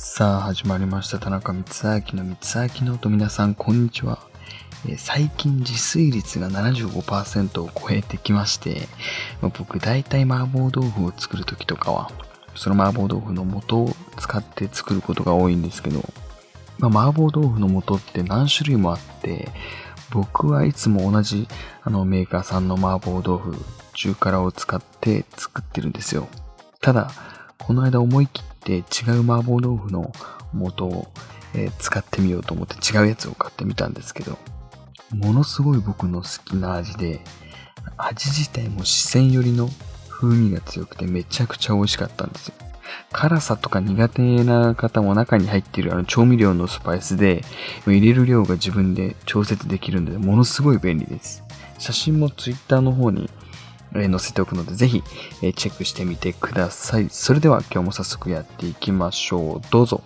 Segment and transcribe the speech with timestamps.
[0.00, 1.18] さあ始まりました。
[1.18, 1.64] 田中光
[2.12, 4.20] 明の光明の音皆さんこんにちは、
[4.86, 8.82] えー最近自炊率が75%を超えてきまして、
[9.42, 12.12] まあ僕大体麻婆豆腐を作る時とかは
[12.54, 16.00] その麻婆豆腐の素を使って作ることが多いんですけど、
[16.78, 19.48] まあ、麻婆豆腐の素って何種類もあって
[20.12, 21.48] 僕はいつも同じ
[21.82, 23.56] あのメーカーさんの麻婆豆腐
[23.94, 26.28] 中辛を使って作ってるんですよ。
[26.80, 27.10] ただ
[27.62, 30.12] この間思い切って違う麻婆豆腐の
[30.52, 31.08] 素を、
[31.54, 34.38] えー使ってみようと思って違うやつを買ってみたんですけど
[35.14, 37.20] ものすごい僕の好きな味で
[37.96, 39.68] 味自体も四川寄りの
[40.08, 42.54] 風味が強くてめちゃくちゃ美味しかったんですよ。
[43.12, 47.42] 辛さとか苦手な方も中に入っているあの調味料のスパイスで
[47.86, 51.42] 入れる量が自分で調節できるのでものすごい便利です。
[51.78, 53.30] 写真も Twitter の方に
[53.94, 55.02] え載せておくのでぜひ
[55.42, 57.08] えチェックしてみてください。
[57.10, 59.60] それでは今日も早速やっていきましょう。
[59.70, 60.02] どうぞ。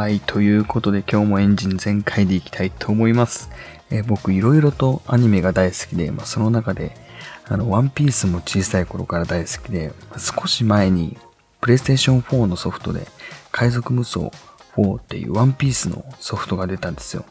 [0.00, 3.50] はい、ということで今日もエンジン全開でいきたいと思います。
[3.90, 6.96] え僕いろいろとアニメが大好きで、まあ、その中で、
[7.50, 11.18] あの、ワンピースも小さい頃から大好きで、少し前に、
[11.60, 13.08] プレイステーション4のソフトで、
[13.50, 14.30] 海賊無双
[14.76, 17.24] 4っていうワンピースのソフトが出たんですよ。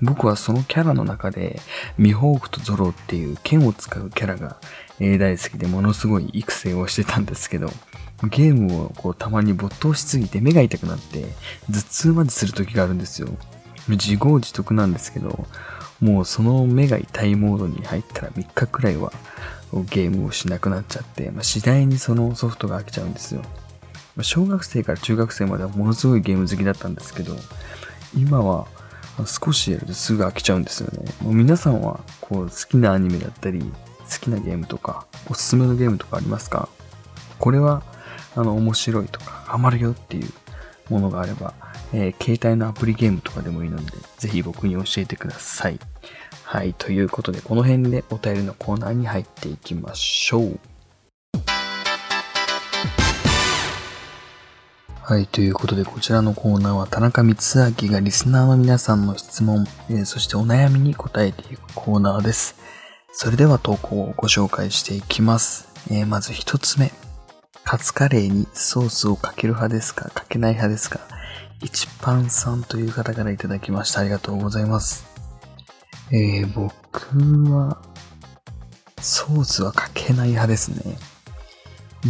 [0.00, 1.60] 僕はそのキャラの中で、
[1.98, 4.56] ミホークとゾロっていう剣を使うキャラが、
[5.00, 7.68] え大好きでものすごい育成をしてたんですけど、
[8.22, 11.26] ゲームをこうたまに没頭しすぎて目が痛くなって
[11.68, 13.28] 頭痛までする時があるんですよ。
[13.88, 15.46] 自業自得なんですけど、
[16.00, 19.12] もうその目が痛いモードに入ったら3日くらいは
[19.90, 23.42] ゲームをしなくなっちゃって、まあ、次第にそのソフトが飽きちゃうんですよ。
[24.14, 27.34] まあ小学生から中学生まではものすごいゲーム好きだったんですけど、
[28.16, 28.66] 今は
[29.26, 31.04] 少しやるとすぐ飽きちゃうんですよね。
[31.22, 33.66] もう皆さんはこう好きなアニメだったり、好
[34.20, 36.68] きなゲームとか、おすすめのゲームとかありますか？
[37.38, 37.82] これは
[38.34, 40.30] あの面白いとかハマるよっていう
[40.88, 41.54] ものがあれば、
[41.92, 45.78] えー携帯のアプリゲームとかでもいいので、ぜひ僕に教えてください。
[46.44, 50.58] はい、ということで、この辺でお便りのコーナーに入っていきましょう。
[55.02, 62.56] はい、ということで、こちらのコーナーは田中光明がリスナーの皆さんの質問、えーそしてお悩みに答えていくコーナーです。
[63.12, 65.68] それでは投稿をご紹介していきます。
[65.90, 66.90] えーまず一つ目。
[67.64, 70.10] カツカレーにソースをかける派ですか？
[70.10, 71.00] かけない派ですか？
[71.62, 74.00] 一パンさんという方からいただきました。
[74.00, 75.06] ありがとうございます。
[76.10, 76.70] えー、僕
[77.50, 77.82] は、
[79.00, 80.96] ソースはかけない派ですね。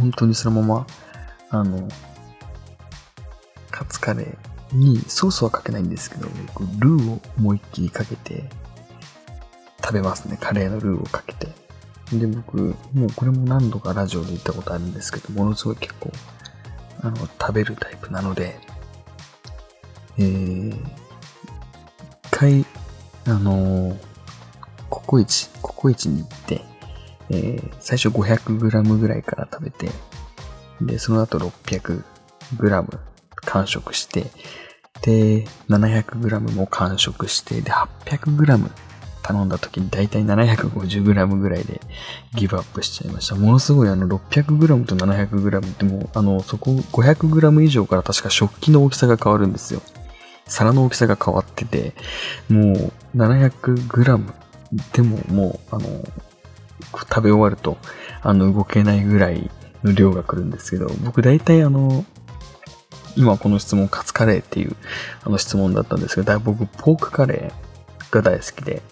[0.00, 0.86] 本当にそのまま、
[1.50, 1.88] あの、
[3.70, 6.28] カツカレーにソースはかけないんですけど、
[6.78, 8.44] ルーを思いっきりかけて
[9.82, 10.36] 食べますね。
[10.38, 11.48] カレーのルーをかけて。
[12.12, 16.12] で、僕、もうこれも何度かラジオで言ったことあるんですけど、ものすごい結構、
[17.02, 18.60] あの、食べるタイプなので、
[20.20, 20.78] えー、一
[22.30, 22.66] 回、
[23.26, 24.10] あのー
[24.90, 26.60] ココイチ、ココイチに行って、
[27.30, 29.88] えー、最初 500g ぐらいから食べて、
[30.82, 32.98] で、その後 600g
[33.36, 34.26] 完食して、
[35.02, 38.70] で、700g も完食して、で、800g
[39.22, 41.80] 頼んだ時に大体 750g ぐらいで
[42.34, 43.36] ギブアップしちゃいました。
[43.36, 49.82] ものすごいあの 600g と 700g ってもうあのそこ 500g 以上から確か食器の大きさが変わるんですよ。
[50.50, 51.94] 皿の大きさが変わってて、
[52.48, 54.32] もう 700g
[54.92, 56.04] でももうあの
[56.92, 57.78] 食べ終わると
[58.22, 59.50] あの動けないぐらい
[59.82, 62.04] の量が来るんですけど、僕大体あの
[63.16, 64.76] 今この質問カツカレーっていう
[65.24, 68.82] あの質問だったんですけど、僕ポークカレーが大好きで、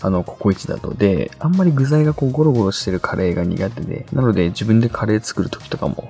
[0.00, 0.94] あの、ココイチだと。
[0.94, 6.08] で、あんまり具材がこうゴロゴロしてるカレーが苦手で、なので自分でカレー作るときとかも、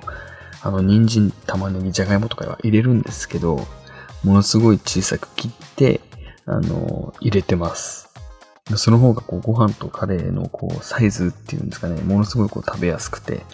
[0.61, 3.65] あの、人参、玉ねぎ、じゃがいもとかは入れるんですけど、
[4.23, 6.01] ものすごい小さく切って、
[6.45, 8.09] あの、入れてます。
[8.75, 13.45] その方がこうご飯とカレーのこうサイズっていうんですかね、ものすごいこう食べやすくて、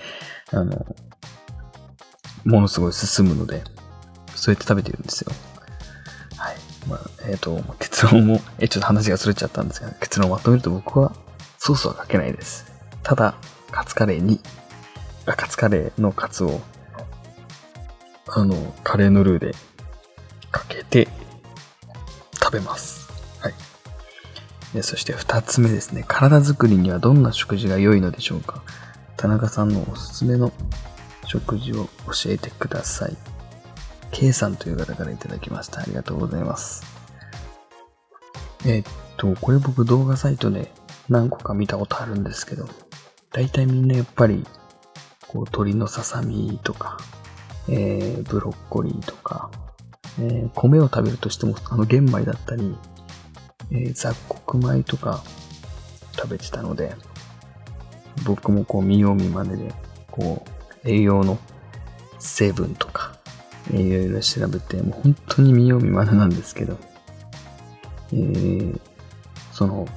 [0.52, 0.86] あの、
[2.44, 3.64] ものすごい進むので、
[4.36, 5.32] そうやって食べてるんですよ。
[6.38, 6.56] はい。
[6.88, 7.00] まあ、
[7.30, 11.14] えっ、と、結論も、え、ちょっと話がそれちゃったんですが、結論をまとめると僕は
[11.58, 12.72] ソースはかけないです。
[13.02, 13.36] ただ、
[13.72, 14.42] カツカレーに、
[15.26, 16.62] カツカレーのカツを、
[18.28, 19.56] あの、カレーのルーで
[20.56, 21.10] かけて
[22.42, 23.10] 食べます。
[23.42, 23.54] はい。
[24.74, 26.06] でそして二つ目ですね。
[26.08, 28.64] 体作りにはどんな食事が良いのでしょうか？
[29.18, 30.54] 田中さんのおすすめの
[31.26, 33.18] 食事を教えてください。
[34.12, 35.82] K さんという方からいただきました。
[35.82, 36.86] ありがとうございます。
[38.66, 38.84] えっ
[39.18, 40.72] と、これ僕動画サイトで
[41.10, 42.70] 何個か見たことあるんですけど、
[43.34, 44.46] 大体みんなやっぱり、
[45.28, 46.98] こう、鶏のささみとか、
[47.68, 49.52] えー、ブロッコリーとか、
[50.20, 52.76] えー、米を食べるとしても、あの玄米だったり、
[53.72, 55.24] えー、雑穀米とか
[56.16, 56.96] 食べてたので、
[58.26, 59.74] 僕もこう見よう見まねで、
[60.12, 60.46] こ
[60.84, 61.38] う、栄養の
[62.20, 63.16] 成分とか、
[63.72, 66.78] いろいろ調べて、もう本当に見よう見まねなんですけど、
[68.14, 68.80] えー、
[69.52, 69.88] その、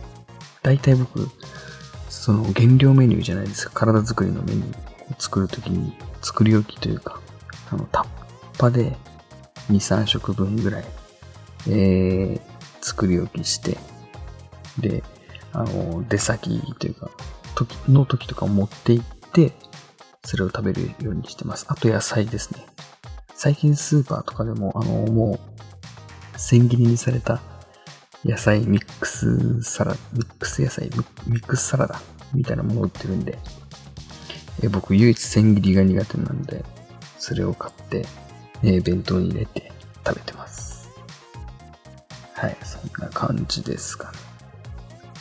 [0.63, 1.29] 大体僕、
[2.09, 3.67] その原料メニューじゃないです。
[3.67, 7.21] か、体作りのメニューを作るときに、作り置きというか、
[7.71, 8.07] あの、タッ
[8.59, 8.97] パで
[9.71, 10.85] 2、3食分ぐらい、
[11.69, 12.41] えー、
[12.81, 13.77] 作り置きして、
[14.79, 15.03] で、
[15.53, 17.11] あの、出先というか、
[17.55, 19.53] 時の時とかを持って行って、
[20.25, 21.67] それを食べるようにしてます。
[21.69, 22.67] あと野菜ですね。
[23.35, 25.39] 最近スーパーとかでも、あの、も
[26.35, 27.41] う、千切りにされた
[28.25, 30.91] 野菜ミックスサラ、ミックス野菜、
[31.27, 32.01] ミックスサラダ
[32.35, 33.39] みたいなものを売ってるんで、
[34.63, 36.65] え僕唯一千切りが苦手なんで、
[37.19, 38.07] それを買って、
[38.63, 39.73] え弁当に入れて
[40.07, 40.89] 食べてます。
[42.35, 44.19] はい、そんな感じですかね。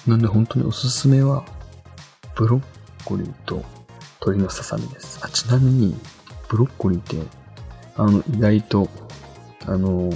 [0.07, 1.44] なんで本当におすすめは、
[2.36, 2.62] ブロッ
[3.04, 3.63] コリーと
[4.22, 5.19] 鶏のささみです。
[5.22, 5.95] あ、ちなみに、
[6.48, 7.18] ブロッコリーって、
[7.95, 8.89] あの、意外と、
[9.66, 10.12] あの、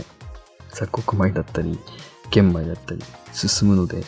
[0.70, 1.78] 雑穀米だったり、
[2.30, 3.04] 玄米だったり、
[3.34, 4.04] 進むので、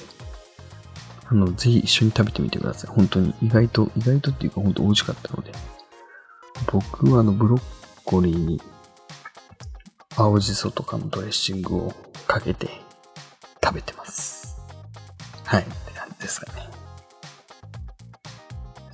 [1.26, 2.96] あの、ぜひ一緒に食べてみてください。
[2.96, 3.34] 本当に。
[3.42, 5.52] 意外と、意外とっていうか本当美味しかったので。
[6.72, 7.62] 僕はあの、ブロッ
[8.06, 8.62] コリーに、
[10.24, 11.94] 青じそとかのドレッシングを
[12.28, 12.70] かけて
[13.62, 14.58] 食べてます。
[15.44, 15.64] はい。
[15.64, 16.70] って感じですかね。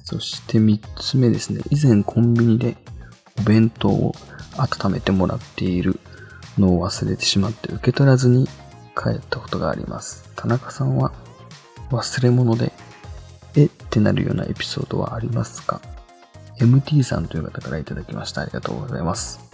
[0.03, 1.61] そして三つ目ですね。
[1.69, 2.77] 以前コンビニで
[3.39, 4.15] お弁当を
[4.57, 5.99] 温めてもらっている
[6.57, 8.47] のを忘れてしまって受け取らずに
[8.95, 10.31] 帰ったことがあります。
[10.35, 11.13] 田中さんは
[11.91, 12.73] 忘れ物で、
[13.55, 13.65] え？
[13.65, 15.79] ってなるようなエピソードはありますか
[16.59, 18.41] ?MT さんという方からいただきました。
[18.41, 19.48] ありがとうございます。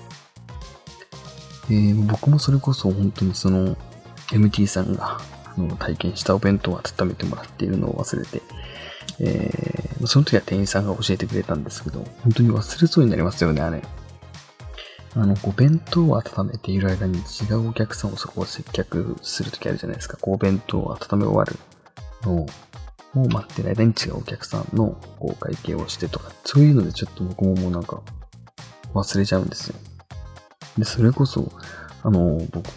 [1.70, 3.76] え、僕もそれこそ本当にその
[4.32, 5.20] MT さんが
[5.58, 8.42] あの体験したお弁当を温めてもらっているのを忘れて、
[9.20, 13.82] えー、その時は店員さんが教えてくれたんですけど、本当に忘れそうになりますよね、あれ。
[15.16, 20.18] あの、お弁当を温めている間に違うお客さんをそこを接客するときあるじゃないですか。
[20.18, 21.58] こう、お弁当を温め終わる
[22.24, 22.46] の
[23.16, 28.02] を待ってる間に違うお客さんのこう会計をしてとか、そういうのでちょっと僕ももうなんか
[28.94, 29.76] 忘れちゃうんですよ。
[30.78, 31.52] で、それこそ、
[32.04, 32.70] あの、僕、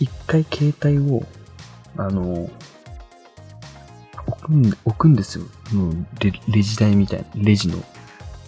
[0.00, 1.24] 一回携帯を、
[1.96, 2.48] あの、
[4.26, 5.44] 置くん置くんですよ。
[6.20, 7.82] レレジ台みたいな、レジの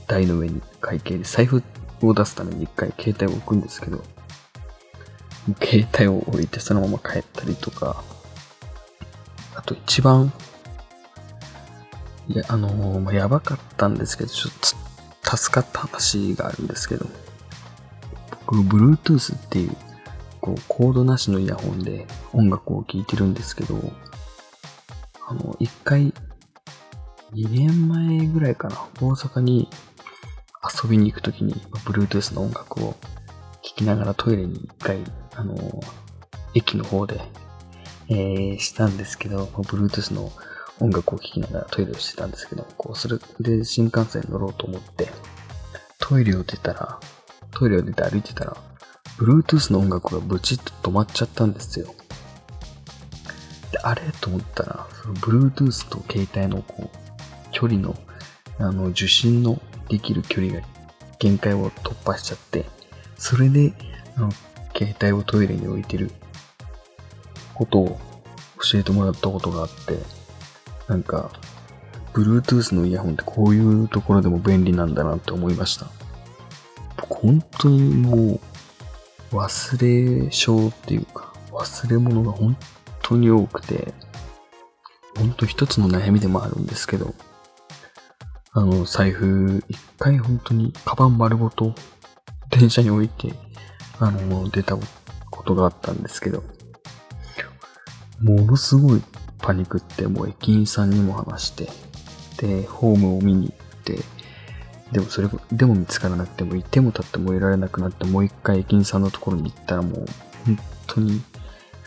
[0.07, 1.63] 台の上に会計で財布
[2.03, 4.03] を出すために一回携帯を置くんですけど、
[5.63, 8.03] 携帯を置いてそのまま帰ったりとか、
[9.55, 10.33] あと一番、
[12.29, 14.77] いや、あのー、まあ、やばかったんですけど、ちょっ
[15.23, 17.07] と助かった話があるんですけど、
[18.46, 19.76] 僕、Bluetooth っていう、
[20.40, 23.78] こう、コードなしのイヤホンで音楽を聴いてるんですけど、
[25.28, 26.14] あの、一回、
[27.32, 29.69] 2年前ぐらいかな、大阪に
[30.82, 31.54] 遊びに行くときに、
[31.84, 32.94] Bluetooth の音楽を
[33.62, 34.98] 聴きながらトイレに一回、
[35.34, 35.54] あの、
[36.54, 37.20] 駅の方で、
[38.08, 40.31] えー、したんですけど、Bluetooth の
[40.79, 45.08] 音楽を聴きながらトイレをしてたんですけど、こう、それで新幹線に乗ろうと思って、
[45.98, 47.00] トイレを出たら、
[47.58, 48.56] トイレを出て歩いてたら、
[49.17, 51.94] Bluetooth の音楽がブチッと止まっちゃったんですよ。
[53.72, 54.03] で、あれ？
[54.20, 56.98] と思ったら、その Bluetooth と携帯のこう、
[57.53, 57.96] 距離の、
[58.58, 59.58] あの、受信の
[59.89, 60.67] できる距離が
[61.19, 62.67] 限界を突破しちゃって、
[63.17, 63.72] それで、
[64.19, 64.31] あの、
[64.77, 66.10] 携帯をトイレに置いてる
[67.55, 67.98] ことを
[68.70, 69.98] 教えてもらったことがあって、
[70.89, 71.31] なんか、
[72.13, 75.86] Bluetooth のイヤホンってこういうところでも便利なんだなって思いました。
[76.96, 78.41] 本当にも
[79.32, 82.56] う忘れ症っていうか忘れ物が本
[83.03, 83.94] 当に多くて、
[85.17, 87.15] 本当一つの悩みでもあるんですけど、
[88.53, 91.74] あの、財布、一回本当に、カバン丸ごと、
[92.50, 93.32] 電車に置いて、
[93.98, 94.76] あの、出た
[95.31, 96.43] ことがあったんですけど、
[98.20, 99.03] ものすごい
[99.38, 101.69] パニックって、もう駅員さんにも話して、
[102.38, 103.98] で、ホームを見に行って、
[104.93, 110.06] でもそれ、でも見つからなくても、いても立ってもいられなくなって、もう一回駅員さんのところに行ったらもう、
[110.46, 111.22] 本当に、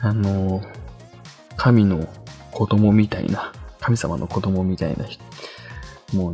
[0.02, 0.62] あの、
[1.56, 2.08] 神の
[2.52, 5.06] 子供みたいな、神様の子供みたいな
[6.14, 6.34] もう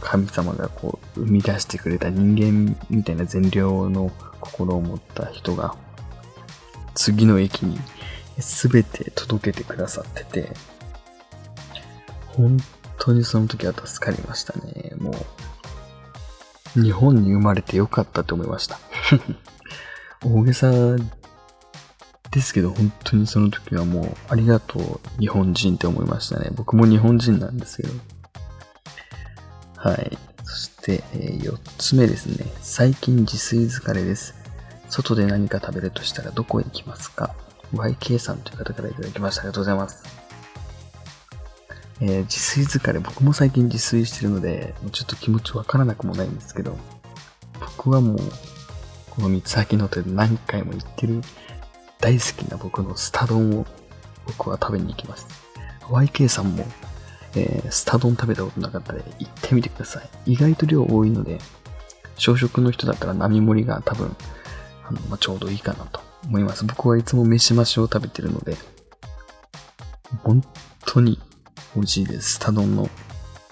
[0.00, 5.76] 神様がこう生み出してくれた人間みたいな善良の心を持った人が
[6.94, 7.78] 次の駅に
[8.38, 10.50] すべて届けてくださってて、
[12.28, 12.58] 本
[12.98, 14.92] 当にその時は助かりましたね。
[14.98, 15.14] もう、
[16.74, 18.78] 日本に生まれてよかったと思いました。
[20.24, 20.70] 大げさ
[22.30, 26.50] ですけど、本当にその時はもう、ありがとう、日本人って思いましたね。
[26.54, 27.92] 僕も日本人なんですけど。
[29.76, 30.18] はい。
[30.44, 32.46] そして、えー、4つ目ですね。
[32.62, 34.34] 最近自炊疲れです。
[34.88, 37.34] 外で何か食べるとしたらどこへ行きますか
[37.74, 39.42] ?YK さんという方からいただきました。
[39.42, 40.21] ありがとうございます。
[42.04, 46.76] えー、自炊疲れ、僕も最近自炊してるので、ちょっと気持ちわからなくもないんですけど、
[47.60, 48.18] 僕はもう、
[49.10, 51.20] この三つ先の手で何回も行ってる
[52.00, 53.66] 大好きな僕のスタ丼を
[54.26, 55.28] 僕は食べに行きます。
[55.82, 56.64] YK さんも、
[57.36, 60.32] えー、スタ丼食べたことなかったら行ってみてください。
[60.32, 61.38] 意外と量多いので、
[62.16, 64.16] 小食の人だったら並盛りが多分
[64.84, 66.64] あの、まあ、ちょうどいいかなと思います。
[66.64, 68.56] 僕はいつも飯増しを食べてるので、
[70.24, 70.42] 本
[70.84, 71.20] 当に
[71.74, 72.34] 美味しいです。
[72.34, 72.88] スタ丼の、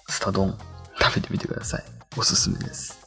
[0.09, 0.57] スタ丼
[1.01, 1.85] 食べてみてください。
[2.17, 3.01] おすすめです。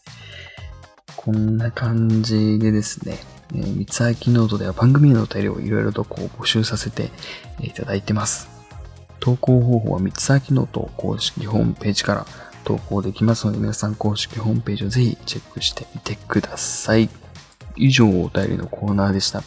[1.16, 3.18] こんな感じでですね、
[3.54, 7.12] えー、三つ秋ノートでは番組へのお便りをいろいろとこう募集させて
[7.62, 8.50] いただいてます。
[9.20, 12.26] 投稿方法は光秋ノート公式ホームページから
[12.66, 17.10] 投稿できますので皆さん公式ホームページをぜひチェックしてみてください。
[17.76, 19.44] 以上お便りのコーナーでした。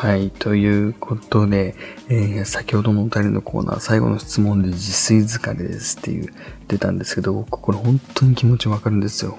[0.00, 0.30] はい。
[0.30, 1.74] ということで、
[2.08, 6.32] えー、先ほどのお便りのコーナー、最後の質問で自炊疲れですっていう
[6.68, 9.36] 出たんですけど、僕これ本当に気持ちわかるんですよ。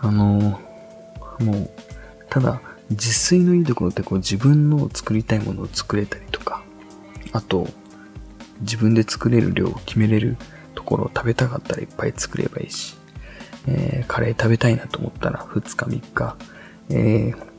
[0.00, 1.70] あのー、もう、
[2.30, 6.62] ただ、自炊のいいところってこう自分の作りたいものを作れたりとか、
[7.32, 7.66] あと、
[8.60, 10.36] 自分で作れる量を決めれる
[10.76, 12.96] ところを食べたかったらいっぱい作ればいいし、
[13.66, 16.36] えー、カレー食べたいなと思ったら2日3日、
[16.90, 17.55] えー、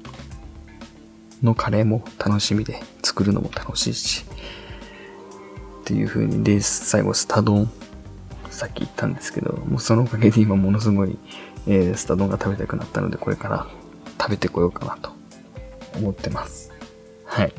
[1.43, 4.25] のカレーも楽しみで作るのも楽しいし、
[5.81, 7.69] っていう風に、で、最後スタ丼、
[8.49, 11.17] さっき言ったんですけど、もうそのおかげで今ものすごい、
[11.67, 13.67] えー、スタ丼が食べたくなったので、これから
[14.19, 15.11] 食べてこようかなと
[15.95, 16.71] 思ってます。
[17.25, 17.53] はい。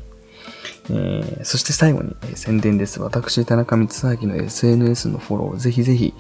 [0.91, 3.01] えー、そして最後に、えー、宣伝です。
[3.01, 6.15] 私、田中光明の SNS のフォロー、ぜひぜひ、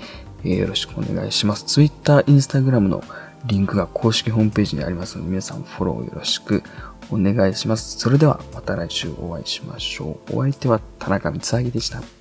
[0.45, 1.65] えー、よろしくお願いします。
[1.65, 3.03] Twitter、Instagram の
[3.47, 6.63] リンクが公式ホームページにありますので、皆さんフォローよろしく
[7.11, 7.99] お願いします。
[7.99, 10.39] それではまた来週お会いしましょう。
[10.39, 12.18] お相手は田中光明でした。